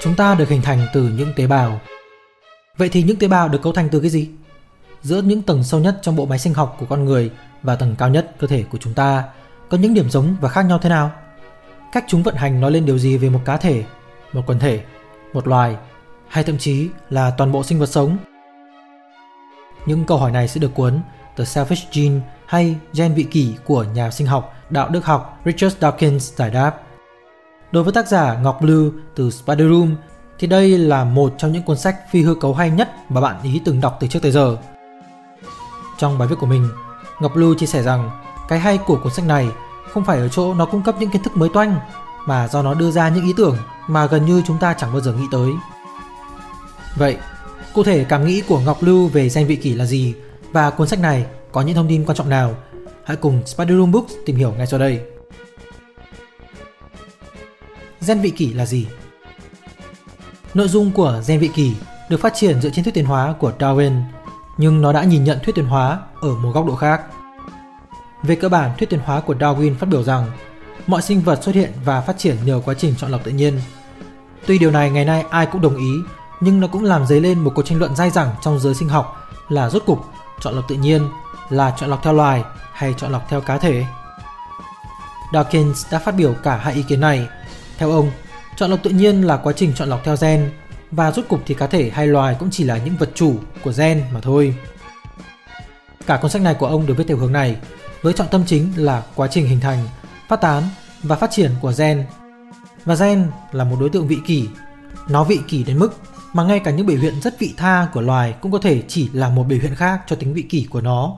[0.00, 1.80] Chúng ta được hình thành từ những tế bào.
[2.76, 4.28] Vậy thì những tế bào được cấu thành từ cái gì?
[5.02, 7.30] Giữa những tầng sâu nhất trong bộ máy sinh học của con người
[7.62, 9.24] và tầng cao nhất cơ thể của chúng ta
[9.68, 11.10] có những điểm giống và khác nhau thế nào?
[11.92, 13.84] Cách chúng vận hành nói lên điều gì về một cá thể,
[14.32, 14.84] một quần thể,
[15.32, 15.76] một loài
[16.28, 18.16] hay thậm chí là toàn bộ sinh vật sống?
[19.86, 21.00] Những câu hỏi này sẽ được cuốn
[21.36, 25.76] The Selfish Gene hay Gen vị kỷ của nhà sinh học, đạo đức học Richard
[25.80, 26.80] Dawkins giải đáp.
[27.72, 29.96] Đối với tác giả Ngọc Blue từ Spider Room
[30.38, 33.42] thì đây là một trong những cuốn sách phi hư cấu hay nhất mà bạn
[33.42, 34.56] ý từng đọc từ trước tới giờ.
[35.98, 36.68] Trong bài viết của mình,
[37.20, 38.10] Ngọc Blue chia sẻ rằng
[38.48, 39.48] cái hay của cuốn sách này
[39.92, 41.76] không phải ở chỗ nó cung cấp những kiến thức mới toanh
[42.26, 45.00] mà do nó đưa ra những ý tưởng mà gần như chúng ta chẳng bao
[45.00, 45.50] giờ nghĩ tới.
[46.96, 47.16] Vậy,
[47.74, 50.14] cụ thể cảm nghĩ của Ngọc Lưu về danh vị kỷ là gì
[50.52, 52.54] và cuốn sách này có những thông tin quan trọng nào?
[53.04, 55.00] Hãy cùng Spider Room Books tìm hiểu ngay sau đây.
[58.06, 58.86] Gen vị kỷ là gì?
[60.54, 61.72] Nội dung của gen vị kỷ
[62.10, 64.02] được phát triển dựa trên thuyết tiến hóa của Darwin,
[64.58, 67.02] nhưng nó đã nhìn nhận thuyết tiến hóa ở một góc độ khác.
[68.22, 70.30] Về cơ bản, thuyết tiến hóa của Darwin phát biểu rằng
[70.86, 73.60] mọi sinh vật xuất hiện và phát triển nhờ quá trình chọn lọc tự nhiên.
[74.46, 75.92] Tuy điều này ngày nay ai cũng đồng ý,
[76.40, 78.88] nhưng nó cũng làm dấy lên một cuộc tranh luận dai dẳng trong giới sinh
[78.88, 80.04] học là rốt cục
[80.40, 81.08] chọn lọc tự nhiên
[81.50, 83.84] là chọn lọc theo loài hay chọn lọc theo cá thể.
[85.32, 87.28] Dawkins đã phát biểu cả hai ý kiến này.
[87.78, 88.10] Theo ông,
[88.56, 90.50] chọn lọc tự nhiên là quá trình chọn lọc theo gen
[90.90, 93.72] và rốt cục thì cá thể hay loài cũng chỉ là những vật chủ của
[93.76, 94.54] gen mà thôi.
[96.06, 97.56] Cả cuốn sách này của ông được viết theo hướng này,
[98.02, 99.88] với trọng tâm chính là quá trình hình thành,
[100.28, 100.62] phát tán
[101.02, 102.06] và phát triển của gen.
[102.84, 104.48] Và gen là một đối tượng vị kỷ.
[105.08, 105.94] Nó vị kỷ đến mức
[106.34, 109.08] mà ngay cả những biểu hiện rất vị tha của loài cũng có thể chỉ
[109.12, 111.16] là một biểu hiện khác cho tính vị kỷ của nó.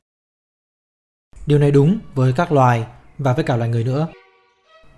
[1.46, 2.86] Điều này đúng với các loài
[3.18, 4.06] và với cả loài người nữa.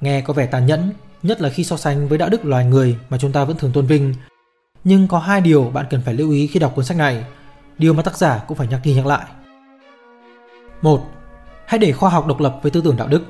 [0.01, 2.99] Nghe có vẻ tàn nhẫn, nhất là khi so sánh với đạo đức loài người
[3.09, 4.15] mà chúng ta vẫn thường tôn vinh.
[4.85, 7.25] Nhưng có hai điều bạn cần phải lưu ý khi đọc cuốn sách này,
[7.79, 9.27] điều mà tác giả cũng phải nhắc đi nhắc lại.
[10.83, 11.09] Một,
[11.69, 13.23] Hãy để khoa học độc lập với tư tưởng đạo đức.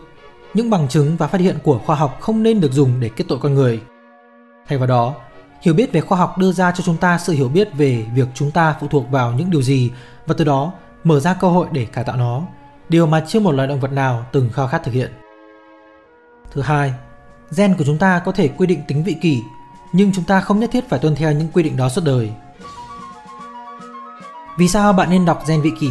[0.54, 3.25] Những bằng chứng và phát hiện của khoa học không nên được dùng để kết
[3.28, 3.81] tội con người.
[4.69, 5.15] Thay vào đó,
[5.61, 8.29] hiểu biết về khoa học đưa ra cho chúng ta sự hiểu biết về việc
[8.35, 9.91] chúng ta phụ thuộc vào những điều gì
[10.27, 10.73] và từ đó
[11.05, 12.43] mở ra cơ hội để cải tạo nó,
[12.89, 15.13] điều mà chưa một loài động vật nào từng khao khát thực hiện.
[16.53, 16.95] Thứ hai,
[17.57, 19.43] gen của chúng ta có thể quy định tính vị kỷ,
[19.93, 22.31] nhưng chúng ta không nhất thiết phải tuân theo những quy định đó suốt đời.
[24.59, 25.91] Vì sao bạn nên đọc gen vị kỷ?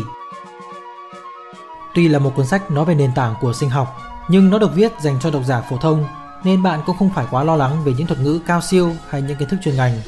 [1.96, 3.98] Tuy là một cuốn sách nói về nền tảng của sinh học,
[4.30, 6.06] nhưng nó được viết dành cho độc giả phổ thông
[6.48, 9.22] nên bạn cũng không phải quá lo lắng về những thuật ngữ cao siêu hay
[9.22, 10.02] những kiến thức chuyên ngành.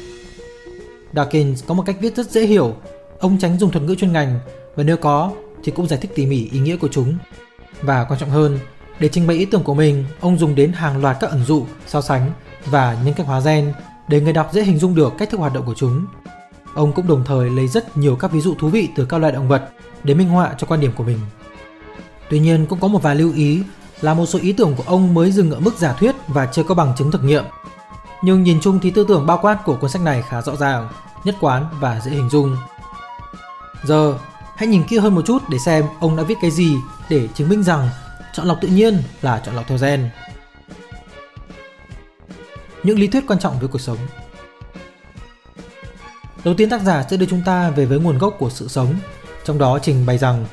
[1.12, 2.74] Dawkins có một cách viết rất dễ hiểu,
[3.18, 4.40] ông tránh dùng thuật ngữ chuyên ngành
[4.76, 5.32] và nếu có
[5.64, 7.14] thì cũng giải thích tỉ mỉ ý nghĩa của chúng.
[7.82, 8.58] Và quan trọng hơn,
[8.98, 11.66] để trình bày ý tưởng của mình, ông dùng đến hàng loạt các ẩn dụ,
[11.86, 12.32] so sánh
[12.66, 13.72] và nhân cách hóa gen
[14.08, 16.06] để người đọc dễ hình dung được cách thức hoạt động của chúng.
[16.74, 19.32] Ông cũng đồng thời lấy rất nhiều các ví dụ thú vị từ các loài
[19.32, 19.68] động vật
[20.04, 21.18] để minh họa cho quan điểm của mình.
[22.30, 23.62] Tuy nhiên cũng có một vài lưu ý
[24.00, 26.62] là một số ý tưởng của ông mới dừng ở mức giả thuyết và chưa
[26.62, 27.44] có bằng chứng thực nghiệm.
[28.22, 30.88] Nhưng nhìn chung thì tư tưởng bao quát của cuốn sách này khá rõ ràng,
[31.24, 32.56] nhất quán và dễ hình dung.
[33.84, 34.18] Giờ,
[34.56, 36.76] hãy nhìn kỹ hơn một chút để xem ông đã viết cái gì
[37.08, 37.88] để chứng minh rằng
[38.32, 40.10] chọn lọc tự nhiên là chọn lọc theo gen.
[42.82, 43.98] Những lý thuyết quan trọng với cuộc sống
[46.44, 48.94] Đầu tiên tác giả sẽ đưa chúng ta về với nguồn gốc của sự sống,
[49.44, 50.46] trong đó trình bày rằng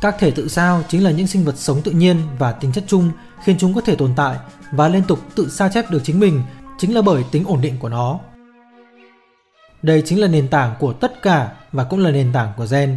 [0.00, 2.84] các thể tự sao chính là những sinh vật sống tự nhiên và tính chất
[2.86, 3.10] chung
[3.44, 4.36] khiến chúng có thể tồn tại
[4.72, 6.42] và liên tục tự sao chép được chính mình
[6.78, 8.18] chính là bởi tính ổn định của nó.
[9.82, 12.96] Đây chính là nền tảng của tất cả và cũng là nền tảng của gen.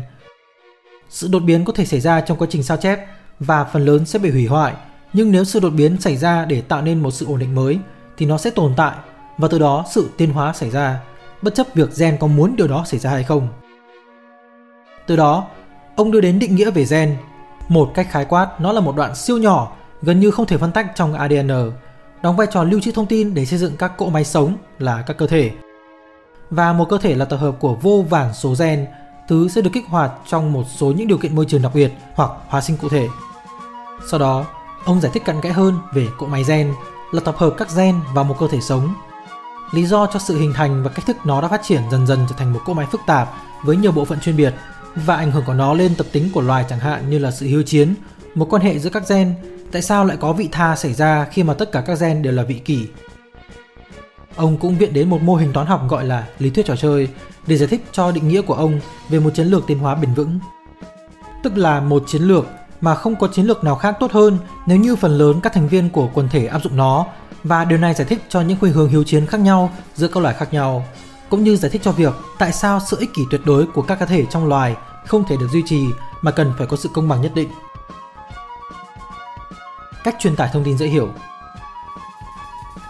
[1.09, 2.99] Sự đột biến có thể xảy ra trong quá trình sao chép
[3.39, 4.73] và phần lớn sẽ bị hủy hoại,
[5.13, 7.79] nhưng nếu sự đột biến xảy ra để tạo nên một sự ổn định mới
[8.17, 8.95] thì nó sẽ tồn tại
[9.37, 10.99] và từ đó sự tiến hóa xảy ra,
[11.41, 13.47] bất chấp việc gen có muốn điều đó xảy ra hay không.
[15.07, 15.47] Từ đó,
[15.95, 17.17] Ông đưa đến định nghĩa về gen.
[17.67, 19.71] Một cách khái quát, nó là một đoạn siêu nhỏ,
[20.01, 21.71] gần như không thể phân tách trong ADN,
[22.21, 25.01] đóng vai trò lưu trữ thông tin để xây dựng các cỗ máy sống là
[25.01, 25.51] các cơ thể.
[26.49, 28.87] Và một cơ thể là tập hợp của vô vàn số gen,
[29.27, 31.91] thứ sẽ được kích hoạt trong một số những điều kiện môi trường đặc biệt
[32.15, 33.07] hoặc hóa sinh cụ thể.
[34.09, 34.45] Sau đó,
[34.85, 36.73] ông giải thích cặn kẽ hơn về cỗ máy gen
[37.11, 38.93] là tập hợp các gen vào một cơ thể sống.
[39.71, 42.19] Lý do cho sự hình thành và cách thức nó đã phát triển dần dần
[42.29, 43.29] trở thành một cỗ máy phức tạp
[43.63, 44.53] với nhiều bộ phận chuyên biệt
[44.95, 47.45] và ảnh hưởng của nó lên tập tính của loài chẳng hạn như là sự
[47.45, 47.93] hiếu chiến,
[48.35, 49.33] một quan hệ giữa các gen,
[49.71, 52.33] tại sao lại có vị tha xảy ra khi mà tất cả các gen đều
[52.33, 52.87] là vị kỷ.
[54.35, 57.07] Ông cũng viện đến một mô hình toán học gọi là lý thuyết trò chơi
[57.47, 58.79] để giải thích cho định nghĩa của ông
[59.09, 60.39] về một chiến lược tiến hóa bền vững.
[61.43, 62.45] Tức là một chiến lược
[62.81, 65.67] mà không có chiến lược nào khác tốt hơn nếu như phần lớn các thành
[65.67, 67.05] viên của quần thể áp dụng nó
[67.43, 70.23] và điều này giải thích cho những khuynh hướng hiếu chiến khác nhau giữa các
[70.23, 70.85] loài khác nhau
[71.31, 73.95] cũng như giải thích cho việc tại sao sự ích kỷ tuyệt đối của các
[73.99, 74.75] cá thể trong loài
[75.07, 75.85] không thể được duy trì
[76.21, 77.49] mà cần phải có sự công bằng nhất định.
[80.03, 81.09] Cách truyền tải thông tin dễ hiểu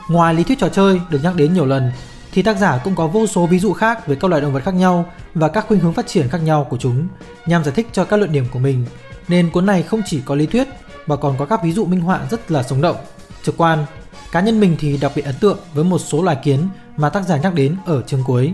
[0.10, 1.92] Ngoài lý thuyết trò chơi được nhắc đến nhiều lần,
[2.32, 4.64] thì tác giả cũng có vô số ví dụ khác về các loài động vật
[4.64, 7.08] khác nhau và các khuynh hướng phát triển khác nhau của chúng
[7.46, 8.86] nhằm giải thích cho các luận điểm của mình.
[9.28, 10.68] Nên cuốn này không chỉ có lý thuyết
[11.08, 12.96] mà còn có các ví dụ minh họa rất là sống động,
[13.44, 13.86] trực quan.
[14.32, 16.68] Cá nhân mình thì đặc biệt ấn tượng với một số loài kiến
[17.01, 18.53] mà tác giả nhắc đến ở chương cuối.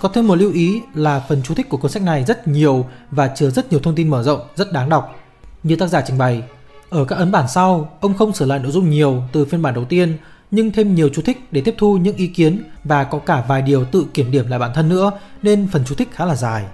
[0.00, 2.86] Có thêm một lưu ý là phần chú thích của cuốn sách này rất nhiều
[3.10, 5.16] và chứa rất nhiều thông tin mở rộng, rất đáng đọc.
[5.62, 6.42] Như tác giả trình bày,
[6.90, 9.74] ở các ấn bản sau, ông không sửa lại nội dung nhiều từ phiên bản
[9.74, 10.16] đầu tiên,
[10.50, 13.62] nhưng thêm nhiều chú thích để tiếp thu những ý kiến và có cả vài
[13.62, 15.10] điều tự kiểm điểm lại bản thân nữa,
[15.42, 16.64] nên phần chú thích khá là dài.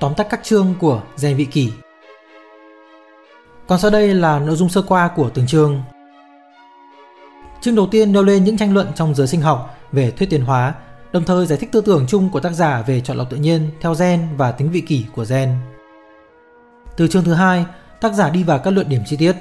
[0.00, 1.70] Tóm tắt các chương của Gen Vị Kỷ
[3.66, 5.82] Còn sau đây là nội dung sơ qua của từng chương.
[7.60, 10.44] Chương đầu tiên nêu lên những tranh luận trong giới sinh học về thuyết tiến
[10.44, 10.74] hóa,
[11.12, 13.70] đồng thời giải thích tư tưởng chung của tác giả về chọn lọc tự nhiên
[13.80, 15.56] theo gen và tính vị kỷ của gen.
[16.96, 17.66] Từ chương thứ hai,
[18.00, 19.36] tác giả đi vào các luận điểm chi tiết.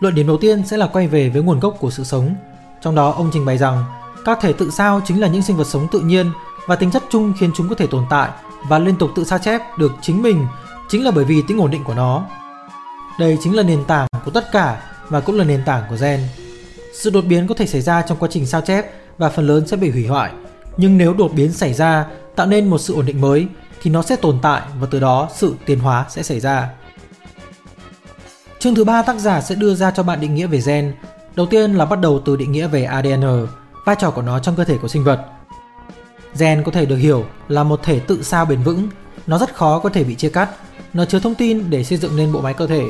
[0.00, 2.34] Luận điểm đầu tiên sẽ là quay về với nguồn gốc của sự sống.
[2.82, 3.84] Trong đó ông trình bày rằng
[4.24, 6.30] các thể tự sao chính là những sinh vật sống tự nhiên
[6.66, 8.30] và tính chất chung khiến chúng có thể tồn tại
[8.68, 10.46] và liên tục tự sao chép được chính mình
[10.88, 12.24] chính là bởi vì tính ổn định của nó.
[13.18, 16.20] Đây chính là nền tảng của tất cả và cũng là nền tảng của gen.
[16.92, 18.86] Sự đột biến có thể xảy ra trong quá trình sao chép
[19.18, 20.32] và phần lớn sẽ bị hủy hoại.
[20.76, 22.06] Nhưng nếu đột biến xảy ra
[22.36, 23.46] tạo nên một sự ổn định mới
[23.82, 26.70] thì nó sẽ tồn tại và từ đó sự tiến hóa sẽ xảy ra.
[28.58, 30.94] Chương thứ ba tác giả sẽ đưa ra cho bạn định nghĩa về gen.
[31.34, 33.46] Đầu tiên là bắt đầu từ định nghĩa về ADN,
[33.86, 35.24] vai trò của nó trong cơ thể của sinh vật.
[36.38, 38.88] Gen có thể được hiểu là một thể tự sao bền vững,
[39.26, 40.50] nó rất khó có thể bị chia cắt,
[40.92, 42.84] nó chứa thông tin để xây dựng nên bộ máy cơ thể.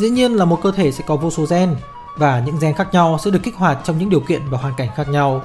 [0.00, 1.74] Dĩ nhiên là một cơ thể sẽ có vô số gen
[2.16, 4.74] và những gen khác nhau sẽ được kích hoạt trong những điều kiện và hoàn
[4.76, 5.42] cảnh khác nhau.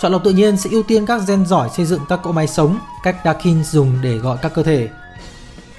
[0.00, 2.46] Chọn lọc tự nhiên sẽ ưu tiên các gen giỏi xây dựng các cỗ máy
[2.46, 4.88] sống, cách Dawkins dùng để gọi các cơ thể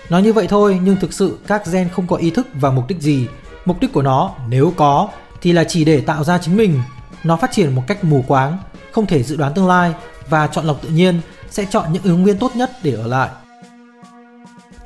[0.09, 2.87] Nói như vậy thôi nhưng thực sự các gen không có ý thức và mục
[2.87, 3.27] đích gì.
[3.65, 5.09] Mục đích của nó nếu có
[5.41, 6.81] thì là chỉ để tạo ra chính mình.
[7.23, 8.57] Nó phát triển một cách mù quáng,
[8.91, 9.93] không thể dự đoán tương lai
[10.29, 13.29] và chọn lọc tự nhiên sẽ chọn những ứng viên tốt nhất để ở lại.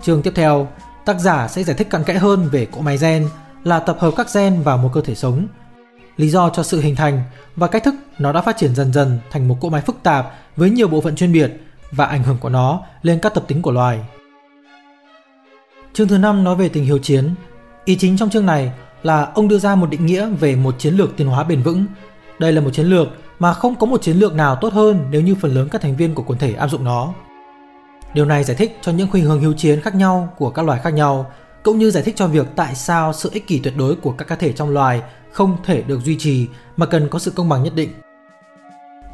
[0.02, 0.68] Chương tiếp theo,
[1.06, 3.30] tác giả sẽ giải thích cặn kẽ hơn về cỗ máy gen
[3.64, 5.48] là tập hợp các gen vào một cơ thể sống.
[6.18, 7.24] Lý do cho sự hình thành
[7.56, 10.34] và cách thức nó đã phát triển dần dần thành một cỗ máy phức tạp
[10.56, 11.52] với nhiều bộ phận chuyên biệt
[11.92, 14.00] và ảnh hưởng của nó lên các tập tính của loài.
[15.94, 17.30] Chương thứ 5 nói về tình hiếu chiến.
[17.86, 18.72] Ý chính trong chương này
[19.04, 21.86] là ông đưa ra một định nghĩa về một chiến lược tiến hóa bền vững.
[22.40, 23.08] Đây là một chiến lược
[23.40, 25.96] mà không có một chiến lược nào tốt hơn nếu như phần lớn các thành
[25.96, 27.14] viên của quần thể áp dụng nó.
[28.14, 30.80] Điều này giải thích cho những khuynh hướng hiếu chiến khác nhau của các loài
[30.84, 31.32] khác nhau,
[31.64, 34.28] cũng như giải thích cho việc tại sao sự ích kỷ tuyệt đối của các
[34.28, 35.02] cá thể trong loài
[35.32, 36.48] không thể được duy trì
[36.78, 37.94] mà cần có sự công bằng nhất định.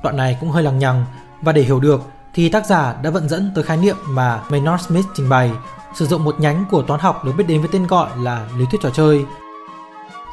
[0.03, 1.05] Đoạn này cũng hơi lằng nhằng
[1.41, 2.01] và để hiểu được
[2.33, 5.51] thì tác giả đã vận dẫn tới khái niệm mà Maynard Smith trình bày
[5.95, 8.65] sử dụng một nhánh của toán học được biết đến với tên gọi là lý
[8.71, 9.25] thuyết trò chơi.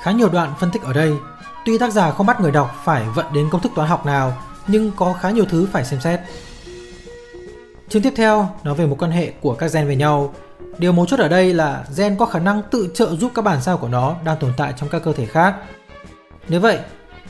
[0.02, 1.14] Khá nhiều đoạn phân tích ở đây,
[1.64, 4.36] tuy tác giả không bắt người đọc phải vận đến công thức toán học nào,
[4.66, 6.20] nhưng có khá nhiều thứ phải xem xét.
[7.88, 10.34] Chương tiếp theo nói về một quan hệ của các gen với nhau.
[10.78, 13.62] Điều mấu chốt ở đây là gen có khả năng tự trợ giúp các bản
[13.62, 15.54] sao của nó đang tồn tại trong các cơ thể khác.
[16.48, 16.78] Nếu vậy,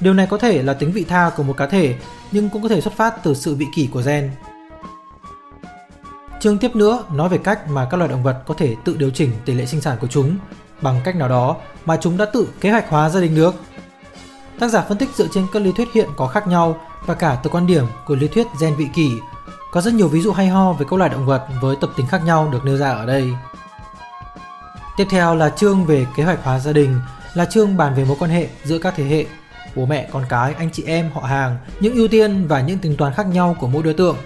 [0.00, 1.94] điều này có thể là tính vị tha của một cá thể,
[2.32, 4.30] nhưng cũng có thể xuất phát từ sự vị kỷ của gen.
[6.40, 9.10] Chương tiếp nữa nói về cách mà các loài động vật có thể tự điều
[9.10, 10.36] chỉnh tỷ lệ sinh sản của chúng
[10.80, 13.54] bằng cách nào đó mà chúng đã tự kế hoạch hóa gia đình được.
[14.58, 17.38] Tác giả phân tích dựa trên các lý thuyết hiện có khác nhau và cả
[17.42, 19.10] từ quan điểm của lý thuyết gen vị kỷ.
[19.72, 22.06] Có rất nhiều ví dụ hay ho về các loài động vật với tập tính
[22.06, 23.28] khác nhau được nêu ra ở đây.
[24.96, 27.00] Tiếp theo là chương về kế hoạch hóa gia đình,
[27.34, 29.26] là chương bàn về mối quan hệ giữa các thế hệ,
[29.74, 32.96] bố mẹ, con cái, anh chị em, họ hàng, những ưu tiên và những tính
[32.96, 34.16] toán khác nhau của mỗi đối tượng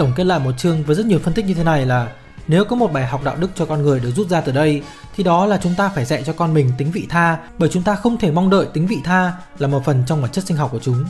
[0.00, 2.12] Tổng kết lại một chương với rất nhiều phân tích như thế này là
[2.48, 4.82] nếu có một bài học đạo đức cho con người được rút ra từ đây
[5.16, 7.82] thì đó là chúng ta phải dạy cho con mình tính vị tha bởi chúng
[7.82, 10.56] ta không thể mong đợi tính vị tha là một phần trong bản chất sinh
[10.56, 11.04] học của chúng.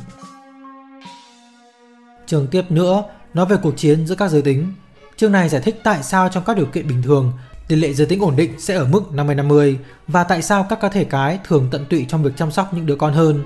[2.31, 4.73] Chương tiếp nữa nói về cuộc chiến giữa các giới tính.
[5.17, 7.33] Chương này giải thích tại sao trong các điều kiện bình thường
[7.69, 9.77] tỷ lệ giới tính ổn định sẽ ở mức 50-50
[10.09, 12.87] và tại sao các cá thể cái thường tận tụy trong việc chăm sóc những
[12.87, 13.45] đứa con hơn.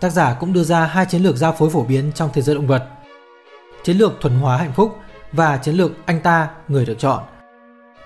[0.00, 2.54] Tác giả cũng đưa ra hai chiến lược giao phối phổ biến trong thế giới
[2.54, 2.88] động vật
[3.84, 4.98] chiến lược thuần hóa hạnh phúc
[5.32, 7.22] và chiến lược anh ta, người được chọn.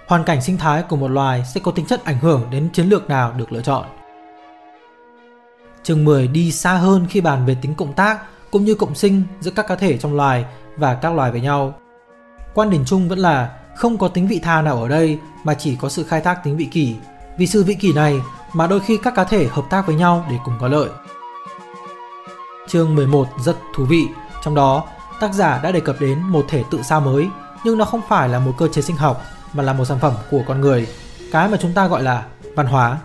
[0.06, 2.88] Hoàn cảnh sinh thái của một loài sẽ có tính chất ảnh hưởng đến chiến
[2.88, 3.86] lược nào được lựa chọn.
[5.82, 8.18] Chương 10 đi xa hơn khi bàn về tính cộng tác
[8.52, 10.44] cũng như cộng sinh giữa các cá thể trong loài
[10.76, 11.74] và các loài với nhau.
[12.54, 15.76] Quan điểm chung vẫn là không có tính vị tha nào ở đây mà chỉ
[15.76, 16.94] có sự khai thác tính vị kỷ.
[17.38, 18.20] Vì sự vị kỷ này
[18.52, 20.88] mà đôi khi các cá thể hợp tác với nhau để cùng có lợi.
[22.68, 24.02] Chương 11 rất thú vị,
[24.44, 24.84] trong đó
[25.20, 27.28] tác giả đã đề cập đến một thể tự sao mới
[27.64, 30.12] nhưng nó không phải là một cơ chế sinh học mà là một sản phẩm
[30.30, 30.86] của con người,
[31.32, 32.98] cái mà chúng ta gọi là văn hóa.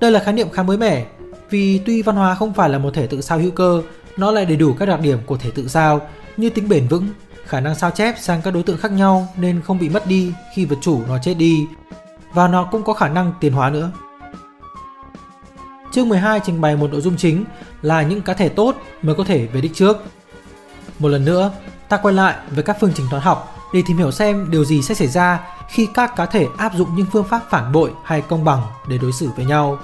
[0.00, 1.06] Đây là khái niệm khá mới mẻ
[1.50, 3.82] vì tuy văn hóa không phải là một thể tự sao hữu cơ,
[4.18, 6.00] nó lại đầy đủ các đặc điểm của thể tự sao
[6.36, 7.08] như tính bền vững,
[7.44, 10.32] khả năng sao chép sang các đối tượng khác nhau nên không bị mất đi
[10.54, 11.66] khi vật chủ nó chết đi
[12.34, 13.90] và nó cũng có khả năng tiến hóa nữa.
[15.92, 17.44] Chương 12 trình bày một nội dung chính
[17.82, 19.96] là những cá thể tốt mới có thể về đích trước.
[20.98, 21.52] Một lần nữa,
[21.88, 24.82] ta quay lại với các phương trình toán học để tìm hiểu xem điều gì
[24.82, 28.22] sẽ xảy ra khi các cá thể áp dụng những phương pháp phản bội hay
[28.22, 29.78] công bằng để đối xử với nhau.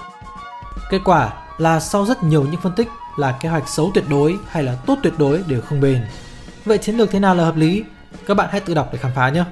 [0.90, 4.36] Kết quả là sau rất nhiều những phân tích là kế hoạch xấu tuyệt đối
[4.48, 6.00] hay là tốt tuyệt đối đều không bền.
[6.64, 7.84] Vậy chiến lược thế nào là hợp lý?
[8.26, 9.44] Các bạn hãy tự đọc để khám phá nhé.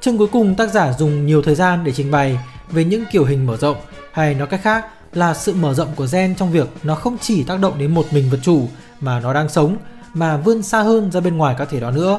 [0.00, 2.38] Chương cuối cùng, tác giả dùng nhiều thời gian để trình bày
[2.70, 3.76] về những kiểu hình mở rộng,
[4.12, 7.44] hay nói cách khác là sự mở rộng của gen trong việc nó không chỉ
[7.44, 8.68] tác động đến một mình vật chủ
[9.00, 9.76] mà nó đang sống,
[10.14, 12.18] mà vươn xa hơn ra bên ngoài các thể đó nữa.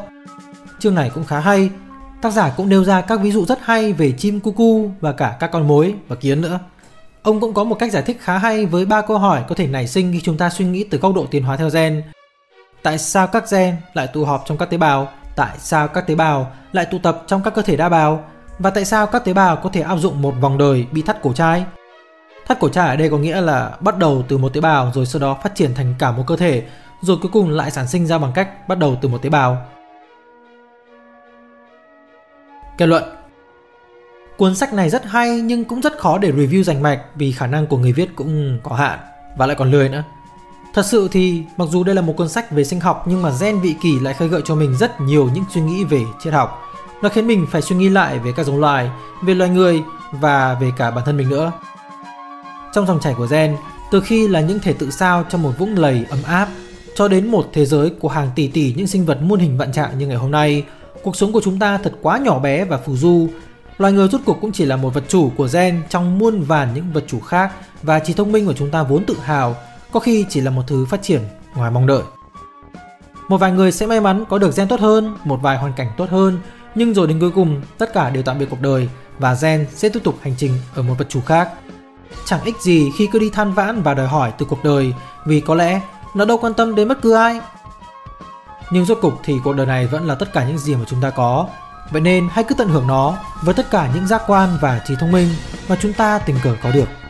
[0.79, 1.69] Chương này cũng khá hay.
[2.21, 5.11] Tác giả cũng nêu ra các ví dụ rất hay về chim cu cu và
[5.11, 6.59] cả các con mối và kiến nữa.
[7.24, 9.68] Ông cũng có một cách giải thích khá hay với ba câu hỏi có thể
[9.68, 12.03] nảy sinh khi chúng ta suy nghĩ từ góc độ tiến hóa theo gen.
[12.84, 15.08] Tại sao các gen lại tụ họp trong các tế bào?
[15.36, 18.24] Tại sao các tế bào lại tụ tập trong các cơ thể đa bào?
[18.60, 21.22] Và tại sao các tế bào có thể áp dụng một vòng đời bị thắt
[21.22, 21.65] cổ trai?
[22.48, 25.06] Thắt cổ trai ở đây có nghĩa là bắt đầu từ một tế bào rồi
[25.06, 26.63] sau đó phát triển thành cả một cơ thể,
[27.01, 29.58] rồi cuối cùng lại sản sinh ra bằng cách bắt đầu từ một tế bào.
[32.77, 33.03] Kết luận
[34.37, 37.47] Cuốn sách này rất hay nhưng cũng rất khó để review rành mạch vì khả
[37.47, 38.99] năng của người viết cũng có hạn
[39.37, 40.03] và lại còn lười nữa.
[40.73, 43.31] Thật sự thì mặc dù đây là một cuốn sách về sinh học nhưng mà
[43.41, 46.33] gen vị kỷ lại khơi gợi cho mình rất nhiều những suy nghĩ về triết
[46.33, 46.61] học.
[47.01, 48.89] Nó khiến mình phải suy nghĩ lại về các giống loài,
[49.23, 51.51] về loài người và về cả bản thân mình nữa.
[52.73, 53.57] Trong dòng chảy của gen,
[53.91, 56.49] từ khi là những thể tự sao trong một vũng lầy ấm áp
[56.95, 59.71] cho đến một thế giới của hàng tỷ tỷ những sinh vật muôn hình vạn
[59.71, 60.63] trạng như ngày hôm nay,
[61.03, 63.27] cuộc sống của chúng ta thật quá nhỏ bé và phù du.
[63.77, 66.74] Loài người rốt cuộc cũng chỉ là một vật chủ của gen trong muôn vàn
[66.74, 67.51] những vật chủ khác
[67.84, 69.56] và trí thông minh của chúng ta vốn tự hào,
[69.92, 71.22] có khi chỉ là một thứ phát triển
[71.56, 72.01] ngoài mong đợi.
[73.27, 75.92] Một vài người sẽ may mắn có được gen tốt hơn, một vài hoàn cảnh
[75.98, 76.39] tốt hơn,
[76.75, 78.89] nhưng rồi đến cuối cùng tất cả đều tạm biệt cuộc đời
[79.20, 81.50] và gen sẽ tiếp tục hành trình ở một vật chủ khác.
[82.25, 84.94] Chẳng ích gì khi cứ đi than vãn và đòi hỏi từ cuộc đời
[85.25, 85.82] vì có lẽ
[86.15, 87.42] nó đâu quan tâm đến bất cứ ai.
[88.72, 91.01] Nhưng rốt cục thì cuộc đời này vẫn là tất cả những gì mà chúng
[91.01, 91.48] ta có.
[91.91, 94.95] Vậy nên hãy cứ tận hưởng nó với tất cả những giác quan và trí
[94.99, 95.29] thông minh
[95.67, 97.02] mà chúng ta tình cờ có được.